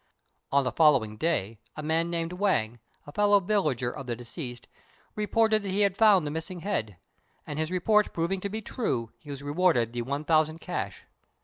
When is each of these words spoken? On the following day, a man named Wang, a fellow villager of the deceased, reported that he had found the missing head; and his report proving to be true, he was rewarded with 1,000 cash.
On 0.51 0.63
the 0.63 0.71
following 0.71 1.15
day, 1.15 1.59
a 1.75 1.83
man 1.83 2.09
named 2.09 2.33
Wang, 2.33 2.79
a 3.05 3.11
fellow 3.11 3.39
villager 3.39 3.91
of 3.91 4.07
the 4.07 4.15
deceased, 4.15 4.67
reported 5.13 5.61
that 5.61 5.69
he 5.69 5.81
had 5.81 5.95
found 5.95 6.25
the 6.25 6.31
missing 6.31 6.61
head; 6.61 6.97
and 7.45 7.59
his 7.59 7.69
report 7.69 8.11
proving 8.11 8.41
to 8.41 8.49
be 8.49 8.63
true, 8.63 9.11
he 9.19 9.29
was 9.29 9.43
rewarded 9.43 9.93
with 9.93 10.07
1,000 10.07 10.57
cash. 10.57 11.03